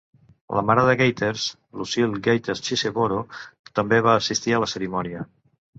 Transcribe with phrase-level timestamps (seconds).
[0.59, 1.43] La mare de Gathers,
[1.81, 3.21] Lucille Gathers Cheeseboro,
[3.81, 5.29] també va assistir a la cerimònia.